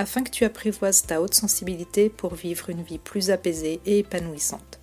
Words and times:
afin 0.00 0.22
que 0.22 0.30
tu 0.30 0.44
apprivoises 0.44 1.02
ta 1.02 1.20
haute 1.20 1.34
sensibilité 1.34 2.08
pour 2.08 2.34
vivre 2.34 2.70
une 2.70 2.82
vie 2.82 2.98
plus 2.98 3.30
apaisée 3.30 3.80
et 3.84 3.98
épanouissante. 3.98 4.80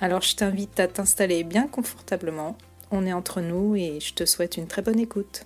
Alors 0.00 0.22
je 0.22 0.34
t'invite 0.34 0.80
à 0.80 0.88
t'installer 0.88 1.44
bien 1.44 1.68
confortablement, 1.68 2.56
on 2.90 3.06
est 3.06 3.12
entre 3.12 3.42
nous 3.42 3.76
et 3.76 4.00
je 4.00 4.14
te 4.14 4.24
souhaite 4.24 4.56
une 4.56 4.66
très 4.66 4.80
bonne 4.80 4.98
écoute. 4.98 5.44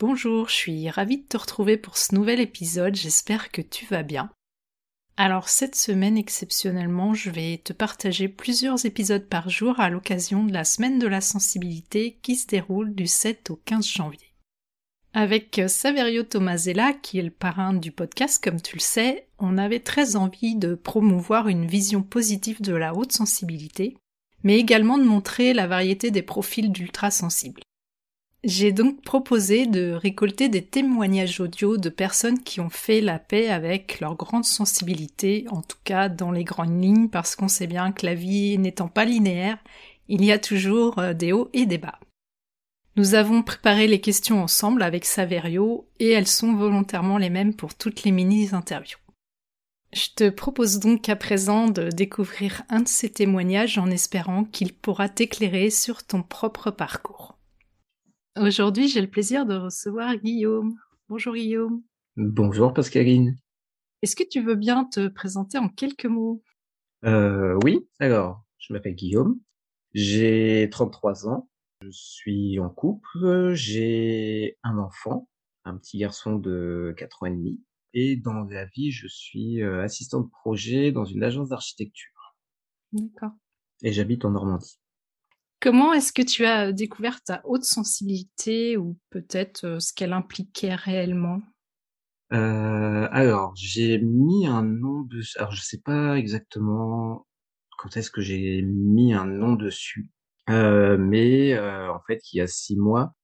Bonjour, 0.00 0.48
je 0.48 0.54
suis 0.54 0.90
ravie 0.90 1.18
de 1.18 1.28
te 1.28 1.36
retrouver 1.36 1.76
pour 1.76 1.96
ce 1.96 2.14
nouvel 2.16 2.40
épisode, 2.40 2.96
j'espère 2.96 3.52
que 3.52 3.62
tu 3.62 3.86
vas 3.86 4.02
bien. 4.02 4.28
Alors 5.16 5.48
cette 5.48 5.76
semaine 5.76 6.18
exceptionnellement, 6.18 7.14
je 7.14 7.30
vais 7.30 7.60
te 7.62 7.72
partager 7.72 8.26
plusieurs 8.26 8.84
épisodes 8.84 9.28
par 9.28 9.48
jour 9.48 9.78
à 9.78 9.90
l'occasion 9.90 10.44
de 10.44 10.52
la 10.52 10.64
semaine 10.64 10.98
de 10.98 11.06
la 11.06 11.20
sensibilité 11.20 12.18
qui 12.20 12.34
se 12.34 12.48
déroule 12.48 12.96
du 12.96 13.06
7 13.06 13.50
au 13.50 13.56
15 13.64 13.86
janvier. 13.86 14.27
Avec 15.20 15.60
Saverio 15.66 16.22
Tomasella, 16.22 16.92
qui 16.92 17.18
est 17.18 17.22
le 17.22 17.32
parrain 17.32 17.74
du 17.74 17.90
podcast, 17.90 18.40
comme 18.40 18.60
tu 18.60 18.76
le 18.76 18.80
sais, 18.80 19.26
on 19.40 19.58
avait 19.58 19.80
très 19.80 20.14
envie 20.14 20.54
de 20.54 20.76
promouvoir 20.76 21.48
une 21.48 21.66
vision 21.66 22.02
positive 22.02 22.62
de 22.62 22.72
la 22.72 22.94
haute 22.94 23.10
sensibilité, 23.10 23.96
mais 24.44 24.60
également 24.60 24.96
de 24.96 25.02
montrer 25.02 25.54
la 25.54 25.66
variété 25.66 26.12
des 26.12 26.22
profils 26.22 26.70
d'ultra-sensibles. 26.70 27.62
J'ai 28.44 28.70
donc 28.70 29.02
proposé 29.02 29.66
de 29.66 29.90
récolter 29.90 30.48
des 30.48 30.62
témoignages 30.62 31.40
audio 31.40 31.78
de 31.78 31.88
personnes 31.88 32.38
qui 32.38 32.60
ont 32.60 32.70
fait 32.70 33.00
la 33.00 33.18
paix 33.18 33.48
avec 33.48 33.98
leur 33.98 34.14
grande 34.14 34.44
sensibilité, 34.44 35.46
en 35.50 35.62
tout 35.62 35.78
cas 35.82 36.08
dans 36.08 36.30
les 36.30 36.44
grandes 36.44 36.80
lignes, 36.80 37.08
parce 37.08 37.34
qu'on 37.34 37.48
sait 37.48 37.66
bien 37.66 37.90
que 37.90 38.06
la 38.06 38.14
vie 38.14 38.56
n'étant 38.56 38.86
pas 38.86 39.04
linéaire, 39.04 39.58
il 40.06 40.24
y 40.24 40.30
a 40.30 40.38
toujours 40.38 41.00
euh, 41.00 41.12
des 41.12 41.32
hauts 41.32 41.50
et 41.54 41.66
des 41.66 41.78
bas. 41.78 41.98
Nous 42.98 43.14
avons 43.14 43.44
préparé 43.44 43.86
les 43.86 44.00
questions 44.00 44.42
ensemble 44.42 44.82
avec 44.82 45.04
Saverio 45.04 45.86
et 46.00 46.08
elles 46.08 46.26
sont 46.26 46.56
volontairement 46.56 47.16
les 47.16 47.30
mêmes 47.30 47.54
pour 47.54 47.76
toutes 47.76 48.02
les 48.02 48.10
mini-interviews. 48.10 48.98
Je 49.92 50.08
te 50.16 50.28
propose 50.30 50.80
donc 50.80 51.08
à 51.08 51.14
présent 51.14 51.68
de 51.68 51.90
découvrir 51.90 52.64
un 52.68 52.80
de 52.80 52.88
ces 52.88 53.08
témoignages 53.08 53.78
en 53.78 53.88
espérant 53.88 54.42
qu'il 54.42 54.74
pourra 54.74 55.08
t'éclairer 55.08 55.70
sur 55.70 56.04
ton 56.04 56.24
propre 56.24 56.72
parcours. 56.72 57.38
Aujourd'hui, 58.36 58.88
j'ai 58.88 59.00
le 59.00 59.06
plaisir 59.06 59.46
de 59.46 59.54
recevoir 59.54 60.16
Guillaume. 60.16 60.74
Bonjour 61.08 61.34
Guillaume. 61.34 61.84
Bonjour 62.16 62.74
Pascaline. 62.74 63.38
Est-ce 64.02 64.16
que 64.16 64.28
tu 64.28 64.42
veux 64.42 64.56
bien 64.56 64.84
te 64.86 65.06
présenter 65.06 65.56
en 65.58 65.68
quelques 65.68 66.06
mots? 66.06 66.42
Euh, 67.04 67.56
Oui, 67.62 67.78
alors, 68.00 68.44
je 68.58 68.72
m'appelle 68.72 68.96
Guillaume, 68.96 69.38
j'ai 69.94 70.68
33 70.72 71.28
ans, 71.28 71.48
je 71.82 71.90
suis 71.90 72.58
en 72.58 72.68
couple, 72.68 73.52
j'ai 73.54 74.58
un 74.62 74.78
enfant, 74.78 75.28
un 75.64 75.76
petit 75.76 75.98
garçon 75.98 76.36
de 76.36 76.94
4 76.96 77.22
ans 77.22 77.26
et 77.26 77.30
demi 77.30 77.60
et 77.94 78.16
dans 78.16 78.44
la 78.44 78.66
vie, 78.66 78.90
je 78.90 79.06
suis, 79.08 79.62
euh, 79.62 79.82
assistant 79.82 80.20
de 80.20 80.28
projet 80.28 80.92
dans 80.92 81.04
une 81.04 81.22
agence 81.22 81.48
d'architecture. 81.48 82.36
D'accord. 82.92 83.32
Et 83.82 83.92
j'habite 83.92 84.24
en 84.24 84.30
Normandie. 84.30 84.78
Comment 85.60 85.92
est-ce 85.92 86.12
que 86.12 86.22
tu 86.22 86.44
as 86.44 86.72
découvert 86.72 87.22
ta 87.22 87.40
haute 87.44 87.64
sensibilité 87.64 88.76
ou 88.76 88.96
peut-être, 89.10 89.64
euh, 89.64 89.80
ce 89.80 89.92
qu'elle 89.92 90.12
impliquait 90.12 90.74
réellement? 90.74 91.42
Euh, 92.32 93.08
alors, 93.10 93.54
j'ai 93.56 93.98
mis 93.98 94.46
un 94.46 94.62
nom 94.62 95.00
de 95.00 95.22
alors 95.38 95.52
je 95.52 95.62
sais 95.62 95.80
pas 95.80 96.18
exactement 96.18 97.26
quand 97.78 97.96
est-ce 97.96 98.10
que 98.10 98.20
j'ai 98.20 98.60
mis 98.62 99.14
un 99.14 99.24
nom 99.24 99.54
dessus. 99.54 100.10
Euh, 100.48 100.96
mais 100.98 101.54
euh, 101.54 101.92
en 101.92 102.00
fait, 102.06 102.20
il 102.32 102.38
y 102.38 102.40
a 102.40 102.46
six 102.46 102.76
mois, 102.76 103.14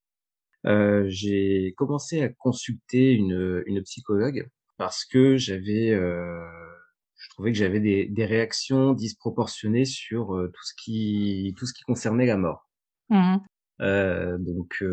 euh, 0.67 1.05
j'ai 1.09 1.75
commencé 1.77 2.23
à 2.23 2.29
consulter 2.29 3.13
une, 3.13 3.63
une 3.67 3.83
psychologue 3.83 4.49
parce 4.77 5.05
que 5.05 5.37
j'avais, 5.37 5.91
je 5.91 7.31
trouvais 7.31 7.53
que 7.53 7.59
j'avais 7.59 7.81
des, 7.81 8.07
des 8.07 8.27
réactions 8.27 8.93
disproportionnées 8.93 9.85
sur 9.85 10.29
tout 10.53 10.65
ce 10.65 10.73
qui 10.83 11.55
tout 11.57 11.67
ce 11.67 11.73
qui 11.73 11.83
concernait 11.83 12.27
la 12.27 12.37
mort. 12.37 12.69
Mmh 13.11 13.37
donc, 13.81 14.85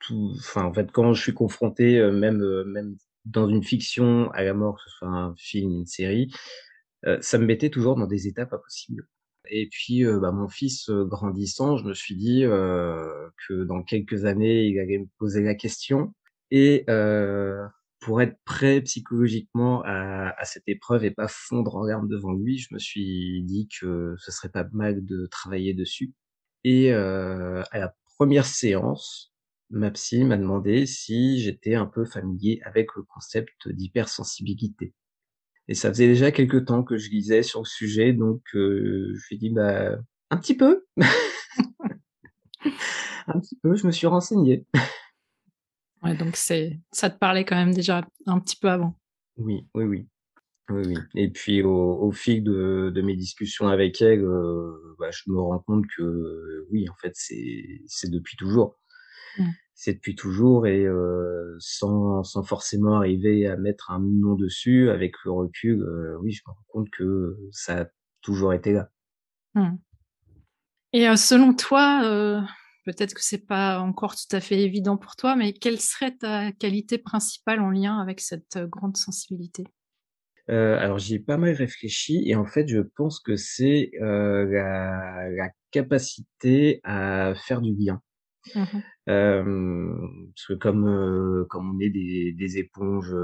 tout, 0.00 0.32
enfin, 0.36 0.64
en 0.64 0.74
fait, 0.74 0.90
quand 0.90 1.12
je 1.12 1.22
suis 1.22 1.34
confronté, 1.34 2.00
même 2.10 2.64
même 2.64 2.96
dans 3.24 3.48
une 3.48 3.62
fiction 3.62 4.30
à 4.32 4.42
la 4.42 4.52
mort, 4.52 4.76
que 4.76 4.82
ce 4.90 4.96
soit 4.96 5.08
un 5.08 5.34
film, 5.36 5.72
une 5.72 5.86
série, 5.86 6.32
ça 7.20 7.38
me 7.38 7.46
mettait 7.46 7.70
toujours 7.70 7.96
dans 7.96 8.06
des 8.06 8.26
états 8.26 8.46
pas 8.46 8.58
possibles. 8.58 9.06
Et 9.54 9.68
puis, 9.70 10.04
bah, 10.04 10.32
mon 10.32 10.48
fils, 10.48 10.88
grandissant, 10.90 11.76
je 11.76 11.84
me 11.84 11.92
suis 11.94 12.16
dit, 12.16 12.42
que 12.42 13.64
dans 13.64 13.82
quelques 13.82 14.24
années, 14.24 14.64
il 14.64 14.78
allait 14.80 14.98
me 14.98 15.08
poser 15.18 15.42
la 15.42 15.54
question 15.54 16.14
et 16.50 16.84
pour 18.00 18.20
être 18.22 18.36
prêt 18.44 18.80
psychologiquement 18.82 19.82
à 19.84 20.34
à 20.38 20.44
cette 20.44 20.64
épreuve 20.66 21.04
et 21.04 21.10
pas 21.10 21.28
fondre 21.28 21.76
en 21.76 21.84
larmes 21.84 22.08
devant 22.08 22.32
lui, 22.32 22.58
je 22.58 22.68
me 22.72 22.78
suis 22.78 23.42
dit 23.44 23.68
que 23.80 24.14
ce 24.18 24.32
serait 24.32 24.48
pas 24.48 24.66
mal 24.72 25.04
de 25.04 25.26
travailler 25.26 25.74
dessus 25.74 26.12
et 26.64 26.92
à 26.92 27.78
la 27.78 27.94
première 28.16 28.46
séance, 28.46 29.32
ma 29.70 29.90
psy 29.90 30.24
m'a 30.24 30.36
demandé 30.38 30.86
si 30.86 31.40
j'étais 31.40 31.74
un 31.74 31.86
peu 31.86 32.04
familier 32.04 32.60
avec 32.64 32.94
le 32.96 33.02
concept 33.02 33.68
d'hypersensibilité. 33.68 34.94
Et 35.68 35.74
ça 35.74 35.88
faisait 35.90 36.08
déjà 36.08 36.32
quelques 36.32 36.66
temps 36.66 36.82
que 36.82 36.96
je 36.96 37.10
lisais 37.10 37.42
sur 37.42 37.60
le 37.60 37.66
sujet, 37.66 38.12
donc 38.12 38.42
euh, 38.54 39.14
je 39.14 39.28
lui 39.28 39.36
ai 39.36 39.38
dit 39.38 39.50
bah 39.50 39.96
un 40.30 40.36
petit 40.36 40.56
peu, 40.56 40.84
un 43.26 43.40
petit 43.40 43.56
peu. 43.62 43.74
Je 43.74 43.86
me 43.86 43.92
suis 43.92 44.06
renseigné. 44.06 44.66
Ouais, 46.02 46.16
donc 46.16 46.36
c'est 46.36 46.80
ça 46.90 47.10
te 47.10 47.18
parlait 47.18 47.44
quand 47.44 47.56
même 47.56 47.74
déjà 47.74 48.04
un 48.26 48.40
petit 48.40 48.56
peu 48.56 48.68
avant. 48.68 48.98
Oui, 49.36 49.66
oui, 49.74 49.84
oui, 49.84 50.08
oui, 50.70 50.82
oui. 50.86 50.96
Et 51.14 51.30
puis 51.30 51.62
au, 51.62 52.02
au 52.02 52.10
fil 52.12 52.42
de, 52.42 52.90
de, 52.92 53.02
mes 53.02 53.14
discussions 53.14 53.68
avec 53.68 54.02
elle, 54.02 54.24
euh, 54.24 54.96
bah, 54.98 55.10
je 55.12 55.30
me 55.30 55.40
rends 55.40 55.60
compte 55.60 55.84
que 55.96 56.66
oui, 56.70 56.88
en 56.88 56.94
fait, 56.96 57.12
c'est 57.14 57.82
c'est 57.86 58.10
depuis 58.10 58.36
toujours. 58.36 58.76
Mmh 59.38 59.50
c'est 59.82 59.94
depuis 59.94 60.14
toujours 60.14 60.68
et 60.68 60.84
euh, 60.84 61.56
sans, 61.58 62.22
sans 62.22 62.44
forcément 62.44 62.98
arriver 62.98 63.48
à 63.48 63.56
mettre 63.56 63.90
un 63.90 63.98
nom 63.98 64.36
dessus, 64.36 64.90
avec 64.90 65.14
le 65.24 65.32
recul, 65.32 65.82
euh, 65.82 66.16
oui, 66.20 66.30
je 66.30 66.42
me 66.46 66.52
rends 66.52 66.64
compte 66.68 66.90
que 66.90 67.36
ça 67.50 67.80
a 67.80 67.86
toujours 68.20 68.54
été 68.54 68.72
là. 68.72 68.90
Mmh. 69.54 69.76
Et 70.92 71.08
euh, 71.08 71.16
selon 71.16 71.52
toi, 71.52 72.00
peut-être 72.84 73.12
que 73.12 73.24
c'est 73.24 73.44
pas 73.44 73.80
encore 73.80 74.14
tout 74.14 74.36
à 74.36 74.40
fait 74.40 74.60
évident 74.60 74.96
pour 74.96 75.16
toi, 75.16 75.34
mais 75.34 75.52
quelle 75.52 75.80
serait 75.80 76.16
ta 76.16 76.52
qualité 76.52 76.98
principale 76.98 77.60
en 77.60 77.70
lien 77.70 77.98
avec 77.98 78.20
cette 78.20 78.58
grande 78.58 78.96
sensibilité? 78.96 79.64
Alors 80.48 80.98
j'y 80.98 81.14
ai 81.14 81.18
pas 81.18 81.38
mal 81.38 81.54
réfléchi 81.54 82.22
et 82.26 82.36
en 82.36 82.44
fait 82.44 82.68
je 82.68 82.80
pense 82.80 83.20
que 83.20 83.36
c'est 83.36 83.90
la, 83.98 85.28
la 85.30 85.48
capacité 85.70 86.80
à 86.84 87.32
faire 87.34 87.62
du 87.62 87.72
bien. 87.72 88.02
Mmh 88.54 88.80
parce 90.34 90.46
que 90.48 90.54
comme, 90.54 91.46
comme 91.48 91.76
on 91.76 91.80
est 91.80 91.90
des 91.90 92.32
des 92.32 92.58
éponges, 92.58 93.14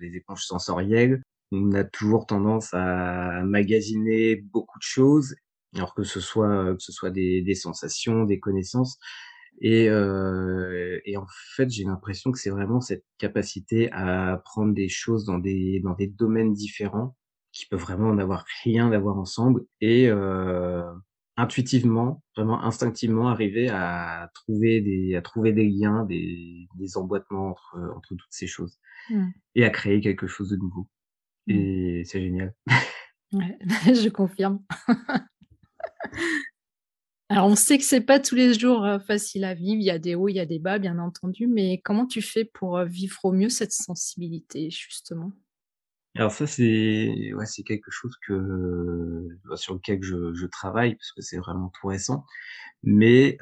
des 0.00 0.16
éponges 0.16 0.44
sensorielles, 0.44 1.22
on 1.52 1.72
a 1.72 1.84
toujours 1.84 2.26
tendance 2.26 2.70
à 2.74 3.42
magasiner 3.44 4.36
beaucoup 4.36 4.78
de 4.78 4.82
choses, 4.84 5.34
alors 5.76 5.94
que 5.94 6.02
ce 6.04 6.20
soit, 6.20 6.74
que 6.76 6.82
ce 6.82 6.92
soit 6.92 7.10
des 7.10 7.42
des 7.42 7.54
sensations, 7.54 8.24
des 8.24 8.40
connaissances 8.40 8.98
et 9.60 9.86
et 9.86 11.16
en 11.16 11.26
fait, 11.56 11.70
j'ai 11.70 11.84
l'impression 11.84 12.32
que 12.32 12.38
c'est 12.38 12.50
vraiment 12.50 12.80
cette 12.80 13.04
capacité 13.18 13.90
à 13.92 14.40
prendre 14.44 14.74
des 14.74 14.88
choses 14.88 15.24
dans 15.24 15.38
des 15.38 15.80
dans 15.84 15.94
des 15.94 16.08
domaines 16.08 16.52
différents, 16.52 17.16
qui 17.52 17.66
peuvent 17.66 17.80
vraiment 17.80 18.14
n'avoir 18.14 18.44
rien 18.64 18.90
à 18.92 18.98
voir 18.98 19.18
ensemble 19.18 19.64
et 19.80 20.08
intuitivement, 21.42 22.22
vraiment 22.36 22.62
instinctivement 22.62 23.28
arriver 23.28 23.68
à 23.68 24.30
trouver 24.34 24.80
des 24.80 25.16
à 25.16 25.22
trouver 25.22 25.52
des 25.52 25.68
liens, 25.68 26.04
des 26.04 26.68
des 26.76 26.96
emboîtements 26.96 27.50
entre, 27.50 27.78
entre 27.96 28.14
toutes 28.14 28.30
ces 28.30 28.46
choses 28.46 28.78
mmh. 29.10 29.28
et 29.56 29.64
à 29.64 29.70
créer 29.70 30.00
quelque 30.00 30.28
chose 30.28 30.50
de 30.50 30.56
nouveau 30.56 30.88
mmh. 31.48 31.52
et 31.52 32.02
c'est 32.04 32.20
génial. 32.20 32.54
Ouais, 33.32 33.58
je 33.94 34.08
confirme. 34.08 34.60
Alors 37.28 37.46
on 37.46 37.56
sait 37.56 37.78
que 37.78 37.84
c'est 37.84 38.02
pas 38.02 38.20
tous 38.20 38.34
les 38.34 38.54
jours, 38.54 38.86
facile 39.06 39.44
à 39.44 39.54
vivre, 39.54 39.80
il 39.80 39.84
y 39.84 39.90
a 39.90 39.98
des 39.98 40.14
hauts, 40.14 40.28
il 40.28 40.36
y 40.36 40.40
a 40.40 40.46
des 40.46 40.58
bas 40.58 40.78
bien 40.78 40.98
entendu, 40.98 41.46
mais 41.46 41.80
comment 41.82 42.06
tu 42.06 42.22
fais 42.22 42.44
pour, 42.44 42.78
vivre 42.84 43.18
au 43.24 43.32
mieux 43.32 43.48
cette 43.48 43.72
sensibilité 43.72 44.70
justement? 44.70 45.32
Alors 46.16 46.30
ça, 46.32 46.46
c'est 46.46 47.32
ouais, 47.34 47.46
c'est 47.46 47.62
quelque 47.62 47.90
chose 47.90 48.14
que 48.26 49.28
bah, 49.48 49.56
sur 49.56 49.74
lequel 49.74 50.02
je 50.02 50.34
je 50.34 50.46
travaille 50.46 50.94
parce 50.94 51.12
que 51.12 51.22
c'est 51.22 51.38
vraiment 51.38 51.70
tout 51.80 51.86
récent. 51.86 52.24
Mais 52.84 53.38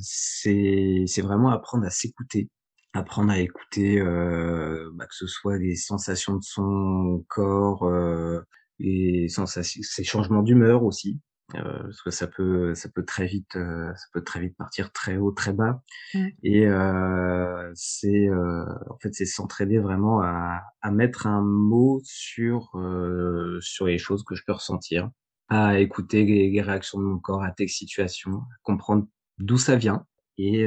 c'est 0.00 1.04
c'est 1.06 1.22
vraiment 1.22 1.50
apprendre 1.50 1.86
à 1.86 1.90
s'écouter, 1.90 2.48
apprendre 2.94 3.30
à 3.32 3.38
écouter, 3.40 4.00
bah, 4.02 5.06
que 5.06 5.14
ce 5.14 5.26
soit 5.26 5.58
les 5.58 5.76
sensations 5.76 6.36
de 6.36 6.42
son 6.44 7.24
corps, 7.28 7.86
heu, 7.88 8.44
les 8.78 9.28
sensations 9.28 9.80
ses 9.82 10.04
changements 10.04 10.42
d'humeur 10.42 10.84
aussi, 10.84 11.20
heu, 11.54 11.62
parce 11.84 12.02
que 12.02 12.10
ça 12.10 12.26
peut 12.26 12.74
ça 12.74 12.88
peut 12.88 13.04
très 13.04 13.26
vite, 13.26 13.56
heu, 13.56 13.92
ça 13.96 14.06
peut 14.12 14.22
très 14.24 14.40
vite 14.40 14.56
partir 14.56 14.92
très 14.92 15.16
haut, 15.16 15.32
très 15.32 15.52
bas. 15.52 15.82
Mmh. 16.14 16.28
Et 16.44 16.66
heu, 16.66 17.72
c'est, 17.74 18.28
heu, 18.28 18.66
en 18.90 18.98
fait, 19.00 19.14
c'est 19.14 19.26
s'entraîner 19.26 19.78
vraiment 19.78 20.20
à 20.22 20.62
à 20.82 20.90
mettre 20.92 21.26
un 21.26 21.42
mot 21.42 22.00
sur, 22.04 22.70
heu, 22.76 23.58
sur 23.62 23.86
les 23.86 23.98
choses 23.98 24.24
que 24.24 24.34
je 24.36 24.44
peux 24.46 24.52
ressentir, 24.54 25.10
à 25.48 25.80
écouter 25.80 26.24
les 26.24 26.50
les 26.50 26.62
réactions 26.62 26.98
de 27.00 27.04
mon 27.04 27.18
corps 27.20 27.42
à 27.44 27.52
telle 27.52 27.68
situation, 27.70 28.42
comprendre 28.62 29.06
d'où 29.38 29.58
ça 29.58 29.76
vient 29.76 30.06
et 30.38 30.66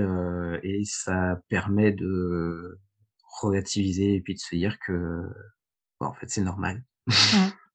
et 0.63 0.83
ça 0.85 1.41
permet 1.49 1.91
de 1.93 2.79
relativiser 3.41 4.15
et 4.15 4.21
puis 4.21 4.35
de 4.35 4.39
se 4.39 4.55
dire 4.55 4.79
que, 4.85 5.23
bah, 6.01 6.07
en 6.09 6.13
fait, 6.15 6.29
c'est 6.29 6.41
normal. 6.43 6.83
Mmh. 7.33 7.47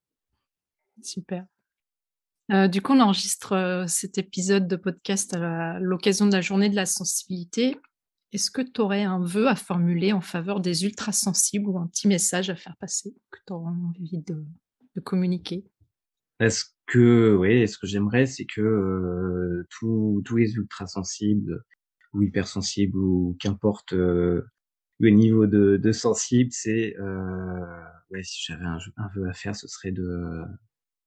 Super. 1.03 1.47
Heu, 2.53 2.69
du 2.69 2.83
coup, 2.83 2.93
on 2.93 3.01
enregistre, 3.01 3.55
heu, 3.55 3.87
cet 3.87 4.19
épisode 4.19 4.69
de 4.69 4.77
podcast 4.77 5.35
à 5.35 5.79
l'occasion 5.81 6.27
de 6.27 6.33
la 6.33 6.41
journée 6.41 6.69
de 6.69 6.77
la 6.77 6.87
sensibilité. 6.87 7.79
Est-ce 8.33 8.51
que 8.51 8.63
tu 8.63 8.81
aurais 8.81 9.05
un 9.05 9.21
vœu 9.25 9.49
à 9.49 9.55
formuler 9.55 10.13
en 10.13 10.21
faveur 10.21 10.61
des 10.61 10.85
ultrasensibles 10.85 11.69
ou 11.69 11.79
un 11.79 11.87
petit 11.87 12.09
message 12.09 12.51
à 12.51 12.57
faire 12.57 12.77
passer 12.79 13.15
que 13.31 13.39
tu 13.47 13.53
aurais 13.53 13.71
envie 13.71 14.19
de 14.27 15.01
communiquer? 15.01 15.65
Est-ce 16.41 16.65
que 16.87 17.35
oui, 17.35 17.67
ce 17.69 17.79
que 17.79 17.87
j'aimerais, 17.87 18.27
c'est 18.27 18.45
que, 18.45 18.61
heu, 18.61 19.67
tous 19.71 20.23
les 20.37 20.55
ultrasensibles 20.55 21.63
ou 22.13 22.23
hypersensibles 22.23 22.99
ou 22.99 23.37
qu'importe, 23.41 23.93
le 23.93 24.45
niveau 25.01 25.47
de 25.47 25.77
de 25.77 25.93
sensible, 25.93 26.51
c'est, 26.53 26.95
ouais, 28.11 28.23
si 28.23 28.45
j'avais 28.47 28.65
un 28.67 28.79
un 28.97 29.09
vœu 29.15 29.29
à 29.29 29.33
faire, 29.33 29.57
ce 29.57 29.69
serait 29.69 29.93
de 29.93 30.43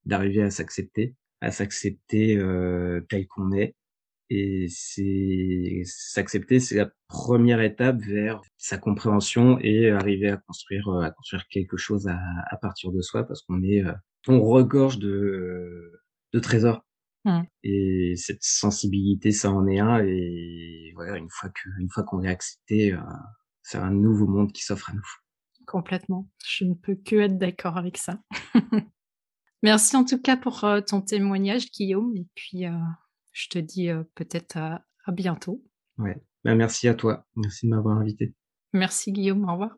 d'arriver 0.06 0.42
à 0.44 0.50
s'accepter, 0.50 1.16
à 1.42 1.51
s'accepter, 1.51 2.38
heu, 2.38 3.06
tel 3.10 3.28
qu'on 3.28 3.51
est 3.54 3.75
et 4.30 4.68
c'est 4.69 5.81
s'accepter, 5.86 6.60
c'est 6.60 6.75
la 6.78 6.89
première 7.07 7.62
étape 7.62 8.00
vers 8.01 8.42
sa 8.57 8.78
compréhension 8.78 9.60
et 9.62 9.89
arriver 9.92 10.30
à 10.30 10.38
construire, 10.38 10.89
heu, 10.92 11.04
à 11.04 11.12
construire 11.12 11.48
quelque 11.50 11.78
chose 11.78 12.07
à 12.07 12.19
à 12.51 12.57
partir 12.57 12.92
de 12.92 13.01
soi 13.01 13.25
parce 13.25 13.42
qu'on 13.44 13.63
est, 13.63 13.84
heu, 13.84 13.94
on 14.28 14.42
regorge 14.42 15.00
de 15.00 15.92
de 16.34 16.39
trésors 16.39 16.86
Mmh. 17.25 17.48
et 17.63 18.13
cette 18.18 18.44
sensibilité, 18.44 19.31
ça 19.31 19.51
en 19.51 19.68
est 19.68 19.80
un 19.80 20.00
et 20.06 20.92
voilà, 20.95 21.18
une 21.18 21.30
fois 21.30 21.50
que 21.50 21.69
une 21.80 21.90
fois 21.90 22.04
qu'on 22.04 22.24
est 22.24 22.30
accepté, 22.30 22.94
heu, 22.94 23.00
c'est 23.63 23.78
un 23.80 23.92
nouveau 23.92 24.28
monde 24.28 24.51
qui 24.54 24.63
s'offre 24.63 24.90
à 24.92 24.94
nous. 24.94 25.07
Complètement. 25.68 26.28
Je 26.45 26.63
ne 26.66 26.74
peux 26.74 26.95
que 26.95 27.16
être 27.18 27.38
d'accord 27.38 27.78
avec 27.78 27.98
ça. 27.98 28.19
Merci 29.68 29.98
en 29.98 30.06
tout 30.06 30.22
cas 30.22 30.38
pour, 30.38 30.64
heu, 30.64 30.81
ton 30.81 31.02
témoignage 31.02 31.69
Guillaume 31.72 32.16
et 32.16 32.25
puis, 32.36 32.66
heu, 32.66 32.72
je 33.34 33.50
te 33.50 33.60
dis, 33.60 33.90
heu, 33.90 34.10
peut-être 34.16 34.56
à 34.56 34.81
à 35.06 35.12
bientôt. 35.12 35.62
Ouais, 35.98 36.22
bah, 36.46 36.56
merci 36.56 36.88
à 36.88 36.94
toi. 36.94 37.25
Merci 37.36 37.66
de 37.66 37.72
m'avoir 37.72 37.98
invité. 37.98 38.34
Merci 38.72 39.12
Guillaume, 39.12 39.44
au 39.44 39.52
revoir. 39.52 39.75